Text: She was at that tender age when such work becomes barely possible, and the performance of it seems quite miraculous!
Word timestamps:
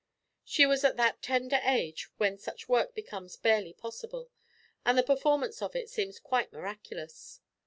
She 0.43 0.65
was 0.65 0.83
at 0.83 0.97
that 0.97 1.21
tender 1.21 1.59
age 1.63 2.09
when 2.17 2.39
such 2.39 2.67
work 2.67 2.95
becomes 2.95 3.35
barely 3.35 3.71
possible, 3.71 4.31
and 4.83 4.97
the 4.97 5.03
performance 5.03 5.61
of 5.61 5.75
it 5.75 5.91
seems 5.91 6.17
quite 6.19 6.51
miraculous! 6.51 7.39